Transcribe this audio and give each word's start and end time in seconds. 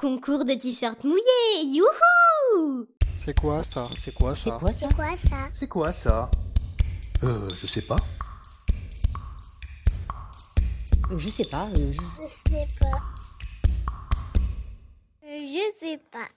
Concours 0.00 0.44
de 0.44 0.54
t-shirts 0.54 1.04
mouillés, 1.04 1.64
youhou 1.64 2.86
C'est 3.14 3.38
quoi 3.38 3.62
ça? 3.62 3.88
C'est 3.98 4.14
quoi 4.14 4.34
ça? 4.34 4.58
C'est 4.72 4.94
quoi 4.94 5.16
ça? 5.16 5.48
C'est 5.52 5.68
quoi 5.68 5.92
ça? 5.92 6.30
Euh, 7.22 7.48
je 7.60 7.66
sais 7.66 7.82
pas. 7.82 7.96
Euh, 11.12 11.18
Je 11.18 11.28
sais 11.28 11.44
pas. 11.44 11.66
euh, 11.76 11.92
je- 11.92 12.22
Je 12.22 12.28
sais 12.28 12.66
pas. 12.80 12.98
Euh, 15.26 15.46
Je 15.48 15.86
sais 15.86 15.98
pas. 16.10 16.28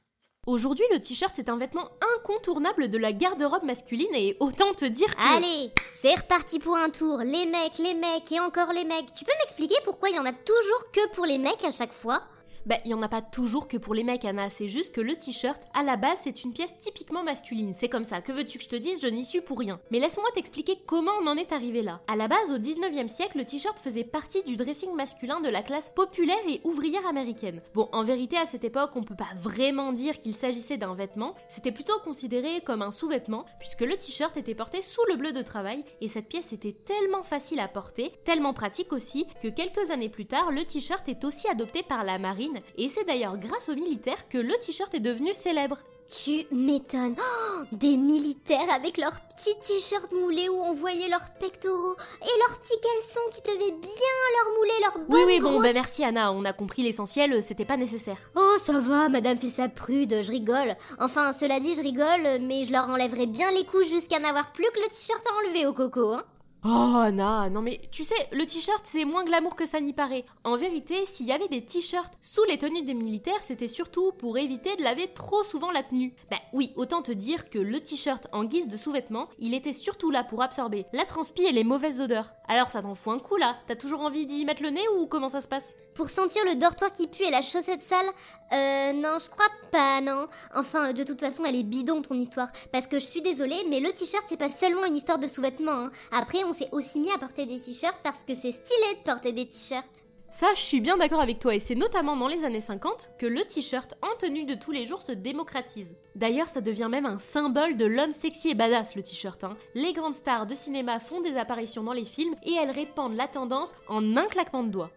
Aujourd'hui, 0.45 0.83
le 0.91 0.99
t-shirt 0.99 1.31
c'est 1.33 1.47
un 1.47 1.57
vêtement 1.57 1.87
incontournable 2.17 2.89
de 2.89 2.97
la 2.97 3.13
garde-robe 3.13 3.63
masculine 3.63 4.13
et 4.13 4.35
autant 4.41 4.73
te 4.73 4.83
dire 4.83 5.15
que... 5.15 5.37
Allez, 5.37 5.71
c'est 6.01 6.15
reparti 6.15 6.59
pour 6.59 6.75
un 6.75 6.89
tour. 6.89 7.19
Les 7.19 7.45
mecs, 7.45 7.77
les 7.79 7.93
mecs 7.93 8.29
et 8.29 8.41
encore 8.41 8.73
les 8.73 8.83
mecs. 8.83 9.13
Tu 9.13 9.23
peux 9.23 9.31
m'expliquer 9.39 9.75
pourquoi 9.85 10.09
il 10.09 10.17
y 10.17 10.19
en 10.19 10.25
a 10.25 10.33
toujours 10.33 10.91
que 10.91 11.13
pour 11.15 11.25
les 11.25 11.37
mecs 11.37 11.63
à 11.63 11.71
chaque 11.71 11.93
fois? 11.93 12.23
Bah, 12.65 12.77
il 12.85 12.91
y 12.91 12.93
en 12.93 13.01
a 13.01 13.09
pas 13.09 13.21
toujours 13.21 13.67
que 13.67 13.75
pour 13.75 13.93
les 13.93 14.05
mecs, 14.05 14.23
Anna. 14.23 14.49
C'est 14.49 14.69
juste 14.69 14.95
que 14.95 15.01
le 15.01 15.15
t-shirt, 15.15 15.61
à 15.73 15.83
la 15.83 15.97
base, 15.97 16.19
c'est 16.23 16.45
une 16.45 16.53
pièce 16.53 16.73
typiquement 16.79 17.21
masculine. 17.21 17.73
C'est 17.73 17.89
comme 17.89 18.05
ça. 18.05 18.21
Que 18.21 18.31
veux-tu 18.31 18.57
que 18.57 18.63
je 18.63 18.69
te 18.69 18.75
dise? 18.77 19.01
Je 19.01 19.07
n'y 19.07 19.25
suis 19.25 19.41
pour 19.41 19.59
rien. 19.59 19.81
Mais 19.91 19.99
laisse-moi 19.99 20.29
t'expliquer 20.33 20.77
comment 20.85 21.11
on 21.21 21.27
en 21.27 21.35
est 21.35 21.51
arrivé 21.51 21.81
là. 21.81 21.99
À 22.07 22.15
la 22.15 22.29
base, 22.29 22.51
au 22.51 22.57
19e 22.57 23.09
siècle, 23.09 23.37
le 23.37 23.43
t-shirt 23.43 23.77
faisait 23.79 24.05
partie 24.05 24.43
du 24.43 24.55
dressing 24.55 24.95
masculin 24.95 25.41
de 25.41 25.49
la 25.49 25.61
classe 25.61 25.91
populaire 25.93 26.37
et 26.47 26.61
ouvrière 26.63 27.05
américaine. 27.05 27.61
Bon, 27.73 27.89
en 27.91 28.03
vérité, 28.03 28.37
à 28.37 28.45
cette 28.45 28.63
époque, 28.63 28.91
on 28.95 29.03
peut 29.03 29.13
pas 29.13 29.33
vraiment 29.41 29.91
dire 29.91 30.17
qu'il 30.17 30.33
s'agissait 30.33 30.77
d'un 30.77 30.95
vêtement. 30.95 31.35
C'était 31.49 31.73
plutôt 31.73 31.99
considéré 32.05 32.61
comme 32.61 32.81
un 32.81 32.91
sous-vêtement, 32.91 33.43
puisque 33.59 33.81
le 33.81 33.97
t-shirt 33.97 34.37
était 34.37 34.55
porté 34.55 34.81
sous 34.81 35.03
le 35.09 35.17
bleu 35.17 35.33
de 35.33 35.41
travail, 35.41 35.83
et 35.99 36.07
cette 36.07 36.29
pièce 36.29 36.53
était 36.53 36.75
tellement 36.85 37.23
facile 37.23 37.59
à 37.59 37.67
porter, 37.67 38.13
tellement 38.23 38.53
pratique 38.53 38.93
aussi, 38.93 39.27
que 39.41 39.49
quelques 39.49 39.91
années 39.91 40.07
plus 40.07 40.27
tard, 40.27 40.49
le 40.49 40.63
t-shirt 40.63 41.07
est 41.09 41.25
aussi 41.25 41.49
adopté 41.49 41.83
par 41.83 42.05
la 42.05 42.17
marine 42.17 42.52
et 42.77 42.89
c'est 42.89 43.05
d'ailleurs 43.05 43.37
grâce 43.37 43.69
aux 43.69 43.75
militaires 43.75 44.27
que 44.29 44.37
le 44.37 44.53
t-shirt 44.59 44.93
est 44.93 44.99
devenu 44.99 45.33
célèbre. 45.33 45.77
Tu 46.21 46.45
m'étonnes. 46.53 47.15
Oh, 47.17 47.63
des 47.71 47.95
militaires 47.95 48.69
avec 48.73 48.97
leurs 48.97 49.19
petits 49.21 49.55
t-shirts 49.61 50.11
moulés 50.11 50.49
où 50.49 50.55
on 50.55 50.73
voyait 50.73 51.07
leurs 51.07 51.29
pectoraux 51.39 51.95
et 52.21 52.39
leurs 52.39 52.59
petits 52.59 52.79
caleçons 52.81 53.29
qui 53.31 53.41
devaient 53.41 53.71
bien 53.71 54.19
leur 54.35 54.57
mouler 54.57 54.73
leurs 54.81 54.97
bonnes 54.99 55.17
Oui, 55.17 55.23
oui, 55.25 55.39
bon, 55.39 55.61
bah 55.61 55.71
merci 55.73 56.03
Anna, 56.03 56.33
on 56.33 56.43
a 56.43 56.51
compris 56.51 56.83
l'essentiel, 56.83 57.41
c'était 57.41 57.63
pas 57.63 57.77
nécessaire. 57.77 58.17
Oh, 58.35 58.57
ça 58.65 58.79
va, 58.79 59.07
madame 59.07 59.37
fait 59.37 59.49
sa 59.49 59.69
prude, 59.69 60.21
je 60.21 60.31
rigole. 60.31 60.75
Enfin, 60.99 61.31
cela 61.31 61.61
dit, 61.61 61.73
je 61.73 61.81
rigole, 61.81 62.41
mais 62.41 62.65
je 62.65 62.73
leur 62.73 62.89
enlèverai 62.89 63.25
bien 63.25 63.49
les 63.51 63.63
couches 63.63 63.87
jusqu'à 63.87 64.19
n'avoir 64.19 64.51
plus 64.51 64.65
que 64.73 64.79
le 64.81 64.87
t-shirt 64.87 65.23
à 65.25 65.47
enlever 65.47 65.65
au 65.65 65.73
coco, 65.73 66.11
hein. 66.11 66.23
Oh 66.65 66.95
Anna, 66.95 67.49
non 67.49 67.61
mais 67.61 67.81
tu 67.91 68.05
sais, 68.05 68.15
le 68.31 68.45
t-shirt 68.45 68.81
c'est 68.85 69.03
moins 69.03 69.25
glamour 69.25 69.57
que 69.57 69.65
ça 69.65 69.81
n'y 69.81 69.91
paraît. 69.91 70.23
En 70.45 70.55
vérité, 70.55 71.05
s'il 71.05 71.25
y 71.25 71.33
avait 71.33 71.49
des 71.49 71.65
t-shirts 71.65 72.13
sous 72.21 72.45
les 72.45 72.57
tenues 72.57 72.83
des 72.83 72.93
militaires, 72.93 73.41
c'était 73.41 73.67
surtout 73.67 74.13
pour 74.13 74.37
éviter 74.37 74.73
de 74.77 74.81
laver 74.81 75.09
trop 75.13 75.43
souvent 75.43 75.71
la 75.71 75.83
tenue. 75.83 76.15
Bah 76.31 76.37
oui, 76.53 76.71
autant 76.77 77.01
te 77.01 77.11
dire 77.11 77.49
que 77.49 77.59
le 77.59 77.81
t-shirt 77.81 78.27
en 78.31 78.45
guise 78.45 78.69
de 78.69 78.77
sous-vêtement, 78.77 79.27
il 79.39 79.53
était 79.53 79.73
surtout 79.73 80.09
là 80.09 80.23
pour 80.23 80.41
absorber 80.41 80.85
la 80.93 81.03
transpi 81.03 81.43
et 81.43 81.51
les 81.51 81.65
mauvaises 81.65 81.99
odeurs. 81.99 82.31
Alors 82.47 82.71
ça 82.71 82.81
t'en 82.81 82.95
fout 82.95 83.13
un 83.13 83.19
coup 83.19 83.35
là 83.37 83.57
T'as 83.67 83.75
toujours 83.75 83.99
envie 84.01 84.25
d'y 84.25 84.45
mettre 84.45 84.63
le 84.63 84.69
nez 84.69 84.87
ou 84.97 85.05
comment 85.07 85.29
ça 85.29 85.41
se 85.41 85.47
passe? 85.49 85.73
Pour 85.95 86.09
sentir 86.09 86.43
le 86.45 86.55
dortoir 86.55 86.91
qui 86.93 87.07
pue 87.07 87.23
et 87.23 87.31
la 87.31 87.41
chaussette 87.41 87.83
sale 87.83 88.05
Euh, 88.53 88.93
non, 88.93 89.17
je 89.19 89.29
crois 89.29 89.49
pas, 89.71 89.99
non. 90.01 90.27
Enfin, 90.55 90.93
de 90.93 91.03
toute 91.03 91.19
façon, 91.19 91.43
elle 91.45 91.55
est 91.55 91.63
bidon 91.63 92.01
ton 92.01 92.13
histoire. 92.15 92.49
Parce 92.71 92.85
que 92.87 92.99
je 92.99 93.05
suis 93.05 93.21
désolée, 93.21 93.63
mais 93.69 93.79
le 93.79 93.91
t-shirt, 93.91 94.23
c'est 94.29 94.37
pas 94.37 94.49
seulement 94.49 94.85
une 94.85 94.95
histoire 94.95 95.17
de 95.19 95.27
sous-vêtements. 95.27 95.71
hein. 95.71 95.91
Après, 96.11 96.43
on 96.43 96.52
s'est 96.53 96.69
aussi 96.71 96.99
mis 96.99 97.11
à 97.11 97.17
porter 97.17 97.45
des 97.45 97.59
t-shirts 97.59 97.97
parce 98.03 98.23
que 98.23 98.33
c'est 98.33 98.51
stylé 98.51 98.93
de 98.99 99.03
porter 99.03 99.31
des 99.31 99.45
t-shirts. 99.47 100.03
Ça, 100.31 100.47
je 100.55 100.61
suis 100.61 100.81
bien 100.81 100.97
d'accord 100.97 101.21
avec 101.21 101.37
toi, 101.37 101.53
et 101.53 101.59
c'est 101.59 101.75
notamment 101.75 102.17
dans 102.17 102.27
les 102.27 102.43
années 102.43 102.59
50 102.59 103.11
que 103.19 103.27
le 103.27 103.43
t-shirt 103.45 103.93
en 104.01 104.17
tenue 104.19 104.45
de 104.45 104.55
tous 104.55 104.71
les 104.71 104.87
jours 104.87 105.03
se 105.03 105.11
démocratise. 105.11 105.95
D'ailleurs, 106.15 106.47
ça 106.49 106.59
devient 106.59 106.87
même 106.89 107.05
un 107.05 107.19
symbole 107.19 107.77
de 107.77 107.85
l'homme 107.85 108.11
sexy 108.11 108.49
et 108.49 108.55
badass, 108.55 108.95
le 108.95 109.03
t-shirt. 109.03 109.43
hein. 109.43 109.55
Les 109.75 109.93
grandes 109.93 110.15
stars 110.15 110.47
de 110.47 110.55
cinéma 110.55 110.99
font 110.99 111.21
des 111.21 111.37
apparitions 111.37 111.83
dans 111.83 111.93
les 111.93 112.05
films 112.05 112.33
et 112.47 112.53
elles 112.55 112.71
répandent 112.71 113.15
la 113.15 113.27
tendance 113.27 113.73
en 113.87 114.17
un 114.17 114.25
claquement 114.25 114.63
de 114.63 114.69
doigts. 114.69 114.89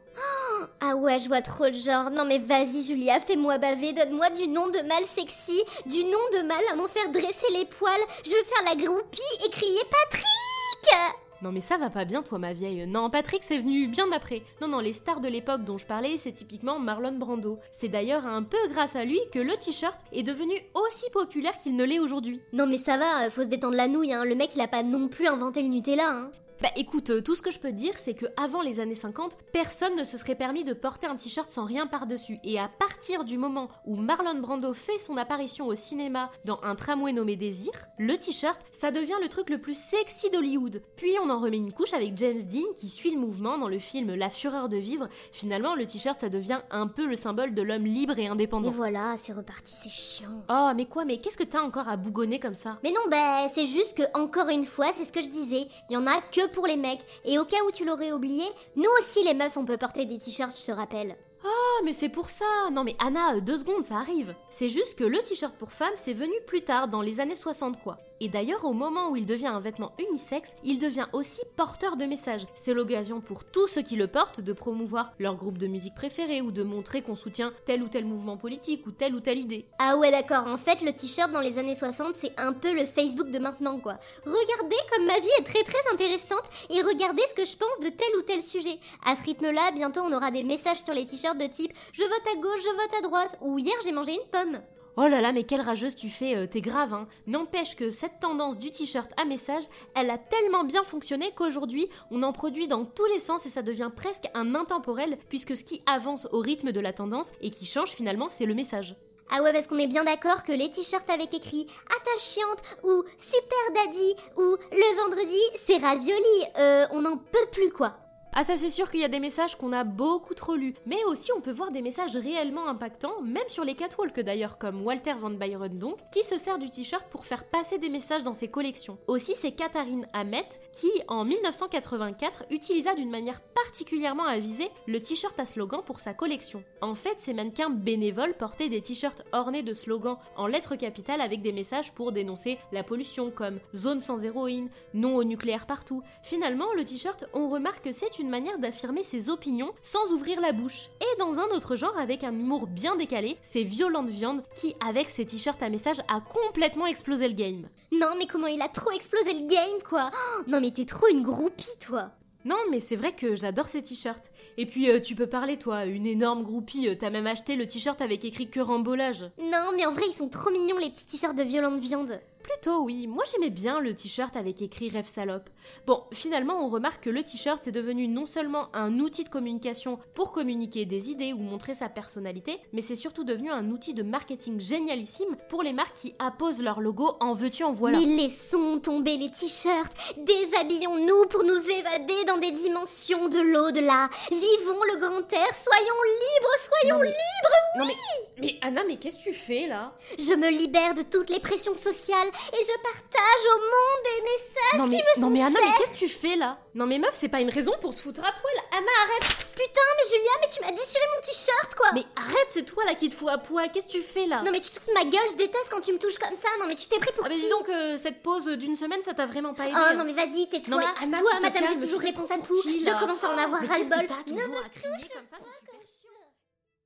Ah 0.80 0.96
ouais, 0.96 1.20
je 1.20 1.28
vois 1.28 1.42
trop 1.42 1.66
le 1.66 1.74
genre. 1.74 2.10
Non 2.10 2.24
mais 2.24 2.38
vas-y 2.38 2.82
Julia, 2.82 3.20
fais-moi 3.20 3.58
baver, 3.58 3.92
donne-moi 3.92 4.30
du 4.30 4.48
nom 4.48 4.68
de 4.68 4.80
mal 4.88 5.04
sexy, 5.04 5.62
du 5.84 6.02
nom 6.04 6.18
de 6.32 6.46
mal 6.46 6.62
à 6.72 6.76
m'en 6.76 6.88
faire 6.88 7.10
dresser 7.10 7.46
les 7.52 7.66
poils. 7.66 8.00
Je 8.24 8.30
veux 8.30 8.44
faire 8.44 8.64
la 8.64 8.74
groupie 8.74 9.20
et 9.44 9.50
crier 9.50 9.82
Patrick 10.10 11.25
Non 11.42 11.52
mais 11.52 11.60
ça 11.60 11.76
va 11.76 11.90
pas 11.90 12.04
bien 12.04 12.22
toi 12.22 12.38
ma 12.38 12.52
vieille. 12.52 12.86
Non, 12.86 13.10
Patrick 13.10 13.42
c'est 13.42 13.58
venu 13.58 13.88
bien 13.88 14.10
après. 14.12 14.42
Non 14.60 14.68
non, 14.68 14.78
les 14.78 14.92
stars 14.92 15.20
de 15.20 15.28
l'époque 15.28 15.64
dont 15.64 15.78
je 15.78 15.86
parlais, 15.86 16.16
c'est 16.18 16.32
typiquement 16.32 16.78
Marlon 16.78 17.12
Brando. 17.12 17.58
C'est 17.72 17.88
d'ailleurs 17.88 18.26
un 18.26 18.42
peu 18.42 18.56
grâce 18.70 18.96
à 18.96 19.04
lui 19.04 19.20
que 19.32 19.38
le 19.38 19.56
t-shirt 19.56 19.98
est 20.12 20.22
devenu 20.22 20.54
aussi 20.74 21.10
populaire 21.12 21.56
qu'il 21.58 21.76
ne 21.76 21.84
l'est 21.84 21.98
aujourd'hui. 21.98 22.40
Non 22.52 22.66
mais 22.66 22.78
ça 22.78 22.96
va, 22.96 23.30
faut 23.30 23.42
se 23.42 23.48
détendre 23.48 23.76
la 23.76 23.88
nouille, 23.88 24.12
hein. 24.12 24.24
Le 24.24 24.34
mec 24.34 24.50
il 24.54 24.60
a 24.60 24.68
pas 24.68 24.82
non 24.82 25.08
plus 25.08 25.26
inventé 25.26 25.62
le 25.62 25.68
Nutella, 25.68 26.08
hein. 26.10 26.30
Bah 26.62 26.70
écoute, 26.74 27.10
euh, 27.10 27.20
tout 27.20 27.34
ce 27.34 27.42
que 27.42 27.50
je 27.50 27.58
peux 27.58 27.68
te 27.68 27.74
dire, 27.74 27.92
c'est 27.98 28.14
que 28.14 28.24
avant 28.38 28.62
les 28.62 28.80
années 28.80 28.94
50, 28.94 29.36
personne 29.52 29.94
ne 29.94 30.04
se 30.04 30.16
serait 30.16 30.34
permis 30.34 30.64
de 30.64 30.72
porter 30.72 31.06
un 31.06 31.16
t-shirt 31.16 31.50
sans 31.50 31.66
rien 31.66 31.86
par-dessus. 31.86 32.38
Et 32.44 32.58
à 32.58 32.68
partir 32.68 33.24
du 33.24 33.36
moment 33.36 33.68
où 33.84 33.94
Marlon 33.96 34.38
Brando 34.40 34.72
fait 34.72 34.98
son 34.98 35.18
apparition 35.18 35.66
au 35.66 35.74
cinéma 35.74 36.30
dans 36.46 36.58
un 36.62 36.74
tramway 36.74 37.12
nommé 37.12 37.36
Désir, 37.36 37.72
le 37.98 38.16
t-shirt, 38.16 38.58
ça 38.72 38.90
devient 38.90 39.16
le 39.20 39.28
truc 39.28 39.50
le 39.50 39.58
plus 39.58 39.78
sexy 39.78 40.30
d'Hollywood. 40.30 40.80
Puis 40.96 41.12
on 41.22 41.28
en 41.28 41.40
remet 41.40 41.58
une 41.58 41.74
couche 41.74 41.92
avec 41.92 42.16
James 42.16 42.42
Dean 42.50 42.72
qui 42.74 42.88
suit 42.88 43.10
le 43.10 43.20
mouvement 43.20 43.58
dans 43.58 43.68
le 43.68 43.78
film 43.78 44.14
La 44.14 44.30
Fureur 44.30 44.70
de 44.70 44.78
vivre. 44.78 45.08
Finalement, 45.32 45.74
le 45.74 45.84
t-shirt, 45.84 46.18
ça 46.18 46.30
devient 46.30 46.60
un 46.70 46.86
peu 46.86 47.04
le 47.06 47.16
symbole 47.16 47.52
de 47.54 47.60
l'homme 47.60 47.84
libre 47.84 48.18
et 48.18 48.22
Et 48.22 48.28
indépendant. 48.28 48.70
voilà, 48.70 49.14
c'est 49.18 49.34
reparti, 49.34 49.74
c'est 49.82 49.90
chiant. 49.90 50.42
Oh, 50.48 50.70
mais 50.74 50.86
quoi, 50.86 51.04
mais 51.04 51.18
qu'est-ce 51.18 51.36
que 51.36 51.44
t'as 51.44 51.60
encore 51.62 51.88
à 51.88 51.98
bougonner 51.98 52.40
comme 52.40 52.54
ça? 52.54 52.78
Mais 52.82 52.92
non, 52.92 53.02
bah 53.10 53.46
c'est 53.54 53.66
juste 53.66 53.94
que, 53.94 54.02
encore 54.18 54.48
une 54.48 54.64
fois, 54.64 54.86
c'est 54.96 55.04
ce 55.04 55.12
que 55.12 55.20
je 55.20 55.28
disais, 55.28 55.68
il 55.90 55.92
y 55.92 55.96
en 55.98 56.06
a 56.06 56.22
que 56.22 56.45
pour 56.48 56.66
les 56.66 56.76
mecs. 56.76 57.00
Et 57.24 57.38
au 57.38 57.44
cas 57.44 57.62
où 57.66 57.70
tu 57.70 57.84
l'aurais 57.84 58.12
oublié, 58.12 58.44
nous 58.76 58.90
aussi 59.00 59.22
les 59.24 59.34
meufs 59.34 59.56
on 59.56 59.64
peut 59.64 59.76
porter 59.76 60.04
des 60.06 60.18
t-shirts, 60.18 60.58
je 60.58 60.66
te 60.66 60.72
rappelle. 60.72 61.16
Ah, 61.44 61.82
mais 61.84 61.92
c'est 61.92 62.08
pour 62.08 62.28
ça 62.28 62.44
Non 62.72 62.82
mais 62.84 62.96
Anna, 62.98 63.34
euh, 63.36 63.40
deux 63.40 63.58
secondes, 63.58 63.84
ça 63.84 63.96
arrive 63.96 64.34
C'est 64.50 64.68
juste 64.68 64.98
que 64.98 65.04
le 65.04 65.18
t-shirt 65.18 65.54
pour 65.54 65.72
femme, 65.72 65.92
c'est 65.96 66.12
venu 66.14 66.32
plus 66.46 66.62
tard, 66.62 66.88
dans 66.88 67.02
les 67.02 67.20
années 67.20 67.34
60 67.34 67.80
quoi. 67.82 67.98
Et 68.20 68.28
d'ailleurs, 68.28 68.64
au 68.64 68.72
moment 68.72 69.10
où 69.10 69.16
il 69.16 69.26
devient 69.26 69.46
un 69.46 69.60
vêtement 69.60 69.92
unisexe, 69.98 70.52
il 70.64 70.78
devient 70.78 71.06
aussi 71.12 71.40
porteur 71.56 71.96
de 71.96 72.04
messages. 72.04 72.46
C'est 72.54 72.74
l'occasion 72.74 73.20
pour 73.20 73.44
tous 73.44 73.66
ceux 73.66 73.82
qui 73.82 73.96
le 73.96 74.06
portent 74.06 74.40
de 74.40 74.52
promouvoir 74.52 75.12
leur 75.18 75.36
groupe 75.36 75.58
de 75.58 75.66
musique 75.66 75.94
préféré 75.94 76.40
ou 76.40 76.50
de 76.50 76.62
montrer 76.62 77.02
qu'on 77.02 77.14
soutient 77.14 77.52
tel 77.66 77.82
ou 77.82 77.88
tel 77.88 78.04
mouvement 78.04 78.36
politique 78.36 78.86
ou 78.86 78.90
telle 78.90 79.14
ou 79.14 79.20
telle 79.20 79.38
idée. 79.38 79.66
Ah 79.78 79.96
ouais 79.96 80.10
d'accord, 80.10 80.46
en 80.46 80.56
fait 80.56 80.80
le 80.82 80.92
t-shirt 80.92 81.30
dans 81.30 81.40
les 81.40 81.58
années 81.58 81.74
60 81.74 82.14
c'est 82.14 82.32
un 82.38 82.52
peu 82.52 82.72
le 82.72 82.86
Facebook 82.86 83.30
de 83.30 83.38
maintenant 83.38 83.78
quoi. 83.78 83.98
Regardez 84.24 84.76
comme 84.92 85.06
ma 85.06 85.18
vie 85.18 85.28
est 85.38 85.44
très 85.44 85.62
très 85.62 85.92
intéressante 85.92 86.44
et 86.70 86.80
regardez 86.82 87.22
ce 87.28 87.34
que 87.34 87.44
je 87.44 87.56
pense 87.56 87.80
de 87.80 87.88
tel 87.88 88.08
ou 88.18 88.22
tel 88.22 88.40
sujet. 88.40 88.78
À 89.04 89.16
ce 89.16 89.22
rythme 89.22 89.50
là, 89.50 89.70
bientôt 89.72 90.00
on 90.00 90.12
aura 90.12 90.30
des 90.30 90.44
messages 90.44 90.82
sur 90.82 90.94
les 90.94 91.06
t-shirts 91.06 91.38
de 91.38 91.46
type 91.46 91.72
je 91.92 92.02
vote 92.02 92.26
à 92.32 92.36
gauche, 92.36 92.62
je 92.62 92.76
vote 92.76 92.98
à 92.98 93.00
droite 93.02 93.38
ou 93.40 93.58
hier 93.58 93.74
j'ai 93.84 93.92
mangé 93.92 94.12
une 94.12 94.30
pomme. 94.30 94.60
Oh 94.98 95.08
là 95.08 95.20
là, 95.20 95.30
mais 95.32 95.44
quelle 95.44 95.60
rageuse 95.60 95.94
tu 95.94 96.08
fais, 96.08 96.34
euh, 96.36 96.46
t'es 96.46 96.62
grave, 96.62 96.94
hein. 96.94 97.06
N'empêche 97.26 97.76
que 97.76 97.90
cette 97.90 98.18
tendance 98.18 98.58
du 98.58 98.70
t-shirt 98.70 99.10
à 99.20 99.26
message, 99.26 99.64
elle 99.94 100.08
a 100.08 100.16
tellement 100.16 100.64
bien 100.64 100.84
fonctionné 100.84 101.32
qu'aujourd'hui, 101.36 101.90
on 102.10 102.22
en 102.22 102.32
produit 102.32 102.66
dans 102.66 102.86
tous 102.86 103.04
les 103.04 103.20
sens 103.20 103.44
et 103.44 103.50
ça 103.50 103.60
devient 103.60 103.90
presque 103.94 104.30
un 104.32 104.54
intemporel, 104.54 105.18
puisque 105.28 105.54
ce 105.54 105.64
qui 105.64 105.82
avance 105.84 106.26
au 106.32 106.40
rythme 106.40 106.72
de 106.72 106.80
la 106.80 106.94
tendance 106.94 107.32
et 107.42 107.50
qui 107.50 107.66
change 107.66 107.90
finalement, 107.90 108.30
c'est 108.30 108.46
le 108.46 108.54
message. 108.54 108.96
Ah 109.30 109.42
ouais 109.42 109.52
parce 109.52 109.66
qu'on 109.66 109.78
est 109.78 109.86
bien 109.86 110.04
d'accord 110.04 110.44
que 110.44 110.52
les 110.52 110.70
t-shirts 110.70 111.10
avec 111.10 111.34
écrit 111.34 111.66
attachante 111.84 112.62
ou 112.84 113.02
super 113.18 113.58
daddy 113.74 114.14
ou 114.36 114.56
le 114.72 114.96
vendredi 115.02 115.40
c'est 115.56 115.78
ravioli, 115.78 116.44
euh, 116.58 116.86
on 116.92 117.02
n'en 117.02 117.18
peut 117.18 117.46
plus 117.52 117.70
quoi. 117.70 117.96
Ah 118.38 118.44
ça 118.44 118.58
c'est 118.58 118.68
sûr 118.68 118.90
qu'il 118.90 119.00
y 119.00 119.04
a 119.04 119.08
des 119.08 119.18
messages 119.18 119.56
qu'on 119.56 119.72
a 119.72 119.82
beaucoup 119.82 120.34
trop 120.34 120.56
lus, 120.56 120.74
mais 120.84 121.02
aussi 121.04 121.30
on 121.34 121.40
peut 121.40 121.52
voir 121.52 121.70
des 121.70 121.80
messages 121.80 122.14
réellement 122.14 122.68
impactants, 122.68 123.22
même 123.22 123.48
sur 123.48 123.64
les 123.64 123.74
catwalks 123.74 124.20
d'ailleurs, 124.20 124.58
comme 124.58 124.84
Walter 124.84 125.14
Van 125.14 125.30
Byron 125.30 125.70
donc, 125.70 125.96
qui 126.12 126.22
se 126.22 126.36
sert 126.36 126.58
du 126.58 126.68
t-shirt 126.68 127.08
pour 127.08 127.24
faire 127.24 127.48
passer 127.48 127.78
des 127.78 127.88
messages 127.88 128.24
dans 128.24 128.34
ses 128.34 128.48
collections. 128.48 128.98
Aussi 129.06 129.34
c'est 129.34 129.52
Katharine 129.52 130.06
Hamet 130.12 130.50
qui, 130.70 130.90
en 131.08 131.24
1984, 131.24 132.44
utilisa 132.50 132.94
d'une 132.94 133.08
manière 133.08 133.40
particulièrement 133.54 134.26
avisée 134.26 134.68
le 134.86 135.00
t-shirt 135.00 135.40
à 135.40 135.46
slogan 135.46 135.80
pour 135.82 135.98
sa 135.98 136.12
collection. 136.12 136.62
En 136.82 136.94
fait, 136.94 137.16
ces 137.16 137.32
mannequins 137.32 137.70
bénévoles 137.70 138.36
portaient 138.36 138.68
des 138.68 138.82
t-shirts 138.82 139.24
ornés 139.32 139.62
de 139.62 139.72
slogans 139.72 140.18
en 140.36 140.46
lettres 140.46 140.76
capitales 140.76 141.22
avec 141.22 141.40
des 141.40 141.52
messages 141.52 141.92
pour 141.92 142.12
dénoncer 142.12 142.58
la 142.70 142.82
pollution 142.82 143.30
comme 143.30 143.60
zone 143.74 144.02
sans 144.02 144.22
héroïne, 144.22 144.68
non 144.92 145.16
au 145.16 145.24
nucléaire 145.24 145.64
partout. 145.64 146.02
Finalement, 146.22 146.74
le 146.76 146.84
t-shirt, 146.84 147.24
on 147.32 147.48
remarque 147.48 147.82
que 147.82 147.92
c'est 147.92 148.18
une 148.18 148.25
manière 148.30 148.58
d'affirmer 148.58 149.04
ses 149.04 149.28
opinions 149.28 149.72
sans 149.82 150.12
ouvrir 150.12 150.40
la 150.40 150.52
bouche. 150.52 150.88
Et 151.00 151.18
dans 151.18 151.38
un 151.38 151.46
autre 151.54 151.76
genre, 151.76 151.96
avec 151.98 152.24
un 152.24 152.32
humour 152.32 152.66
bien 152.66 152.96
décalé, 152.96 153.36
c'est 153.42 153.62
Violente 153.62 154.08
Viande 154.08 154.42
qui, 154.54 154.74
avec 154.86 155.10
ses 155.10 155.26
t-shirts 155.26 155.62
à 155.62 155.68
message, 155.68 156.00
a 156.08 156.20
complètement 156.20 156.86
explosé 156.86 157.28
le 157.28 157.34
game. 157.34 157.68
Non 157.92 158.14
mais 158.18 158.26
comment 158.26 158.46
il 158.46 158.62
a 158.62 158.68
trop 158.68 158.90
explosé 158.90 159.32
le 159.32 159.46
game 159.46 159.82
quoi? 159.88 160.10
Oh, 160.12 160.42
non 160.46 160.60
mais 160.60 160.70
t'es 160.70 160.84
trop 160.84 161.08
une 161.08 161.22
groupie 161.22 161.78
toi. 161.84 162.10
Non, 162.44 162.54
mais 162.70 162.78
c'est 162.78 162.94
vrai 162.94 163.12
que 163.12 163.34
j'adore 163.34 163.66
ces 163.66 163.82
t-shirts. 163.82 164.30
Et 164.56 164.66
puis, 164.66 164.88
euh, 164.88 165.00
tu 165.00 165.16
peux 165.16 165.26
parler, 165.26 165.56
toi, 165.58 165.84
une 165.84 166.06
énorme 166.06 166.44
groupie. 166.44 166.86
euh, 166.88 166.94
T'as 166.94 167.10
même 167.10 167.26
acheté 167.26 167.56
le 167.56 167.66
t-shirt 167.66 168.00
avec 168.00 168.24
écrit 168.24 168.48
que 168.48 168.60
rembolage. 168.60 169.28
Non, 169.40 169.72
mais 169.74 169.84
en 169.84 169.90
vrai, 169.90 170.04
ils 170.06 170.14
sont 170.14 170.28
trop 170.28 170.50
mignons 170.50 170.78
les 170.78 170.90
petits 170.90 171.06
t-shirts 171.06 171.34
de 171.36 171.42
violente 171.42 171.80
viande. 171.80 172.20
Plutôt, 172.46 172.82
oui. 172.84 173.06
Moi, 173.08 173.24
j'aimais 173.30 173.50
bien 173.50 173.80
le 173.80 173.92
t-shirt 173.94 174.36
avec 174.36 174.62
écrit 174.62 174.88
rêve 174.88 175.08
salope. 175.08 175.50
Bon, 175.86 176.04
finalement, 176.12 176.64
on 176.64 176.68
remarque 176.68 177.02
que 177.04 177.10
le 177.10 177.24
t-shirt, 177.24 177.60
c'est 177.62 177.72
devenu 177.72 178.06
non 178.06 178.24
seulement 178.24 178.68
un 178.72 179.00
outil 179.00 179.24
de 179.24 179.28
communication 179.28 179.98
pour 180.14 180.30
communiquer 180.30 180.84
des 180.84 181.10
idées 181.10 181.32
ou 181.32 181.38
montrer 181.38 181.74
sa 181.74 181.88
personnalité, 181.88 182.60
mais 182.72 182.82
c'est 182.82 182.94
surtout 182.94 183.24
devenu 183.24 183.50
un 183.50 183.68
outil 183.70 183.94
de 183.94 184.04
marketing 184.04 184.60
génialissime 184.60 185.36
pour 185.48 185.64
les 185.64 185.72
marques 185.72 185.96
qui 185.96 186.14
apposent 186.20 186.62
leur 186.62 186.80
logo 186.80 187.16
en 187.20 187.32
veux-tu, 187.32 187.64
en 187.64 187.72
voilà. 187.72 187.98
Mais 187.98 188.04
laissons 188.06 188.78
tomber 188.78 189.16
les 189.16 189.30
t-shirts, 189.30 189.92
déshabillons-nous 190.16 191.26
pour 191.28 191.42
nous 191.42 191.58
évader 191.68 192.24
dans 192.26 192.38
des 192.38 192.52
dimensions 192.52 193.28
de 193.28 193.40
l'au-delà. 193.40 194.08
Vivons 194.30 194.82
le 194.92 194.98
grand 195.00 195.32
air, 195.32 195.54
soyons 195.54 196.02
libres, 196.04 196.56
soyons 196.80 196.96
Non, 196.96 197.02
mais- 197.02 197.08
libres. 197.08 197.56
Non 197.78 197.84
mais, 197.86 197.94
mais 198.38 198.58
Anna, 198.62 198.82
mais 198.86 198.96
qu'est-ce 198.96 199.16
que 199.18 199.30
tu 199.30 199.34
fais 199.34 199.66
là? 199.66 199.92
Je 200.18 200.32
me 200.34 200.48
libère 200.50 200.94
de 200.94 201.02
toutes 201.02 201.28
les 201.30 201.40
pressions 201.40 201.74
sociales 201.74 202.28
et 202.52 202.64
je 202.64 202.76
partage 202.82 203.46
au 203.54 203.58
monde 203.58 204.02
des 204.04 204.22
messages 204.22 204.78
Non 204.78 204.86
mais, 204.86 204.96
qui 204.96 205.02
me 205.02 205.20
non 205.20 205.26
sont 205.26 205.30
mais 205.32 205.42
Anna, 205.42 205.58
chers. 205.58 205.64
mais 205.68 205.72
qu'est-ce 205.78 205.90
que 205.92 205.96
tu 205.98 206.08
fais 206.08 206.36
là? 206.36 206.58
Non 206.74 206.86
mais 206.86 206.98
meuf, 206.98 207.14
c'est 207.14 207.28
pas 207.28 207.40
une 207.40 207.50
raison 207.50 207.72
pour 207.80 207.92
se 207.94 208.02
foutre 208.02 208.20
à 208.20 208.32
poil. 208.32 208.54
Anna, 208.72 208.90
arrête 209.04 209.46
Putain, 209.56 209.80
mais 209.96 210.10
Julia, 210.10 210.30
mais 210.42 210.48
tu 210.52 210.60
m'as 210.60 210.70
déchiré 210.72 211.04
mon 211.14 211.22
t-shirt, 211.22 211.74
quoi. 211.74 211.92
Mais 211.94 212.04
arrête, 212.14 212.48
c'est 212.50 212.64
toi 212.64 212.84
là 212.84 212.94
qui 212.94 213.08
te 213.08 213.14
fous 213.14 213.28
à 213.28 213.38
poil. 213.38 213.70
Qu'est-ce 213.72 213.86
que 213.86 213.92
tu 213.92 214.02
fais 214.02 214.26
là? 214.26 214.42
Non 214.42 214.50
mais 214.52 214.60
tu 214.60 214.70
te 214.70 214.78
fous 214.80 214.88
de 214.90 214.94
ma 214.94 215.04
gueule, 215.04 215.26
je 215.30 215.36
déteste 215.36 215.68
quand 215.70 215.80
tu 215.80 215.92
me 215.92 215.98
touches 215.98 216.18
comme 216.18 216.34
ça. 216.34 216.48
Non 216.60 216.66
mais 216.66 216.74
tu 216.74 216.86
t'es 216.88 216.98
pris 216.98 217.12
pour 217.12 217.24
Ah 217.24 217.28
mais 217.28 217.34
qui 217.34 217.40
dis 217.42 217.48
donc, 217.50 217.68
euh, 217.68 217.96
cette 217.96 218.22
pause 218.22 218.46
d'une 218.46 218.76
semaine, 218.76 219.00
ça 219.04 219.14
t'a 219.14 219.26
vraiment 219.26 219.54
pas 219.54 219.64
aidé. 219.64 219.74
Oh 219.76 219.82
hein. 219.90 219.94
non 219.94 220.04
mais 220.04 220.12
vas-y, 220.12 220.48
tais-toi. 220.48 220.76
Non, 220.76 220.78
mais 220.78 221.02
Anna, 221.04 221.18
Toi, 221.20 221.40
madame, 221.40 221.64
j'ai 221.72 221.80
toujours 221.80 222.00
réponse 222.00 222.30
à 222.30 222.38
tout. 222.38 222.60
qui, 222.62 222.80
Je 222.84 222.90
commence 222.98 223.24
à 223.24 223.30
en 223.30 223.38
avoir 223.38 223.62
Mais 223.62 223.68
ras-le-bol. 223.68 224.06
Ne 224.28 224.46
me 224.46 224.56
à 224.58 224.68
crier 224.68 225.08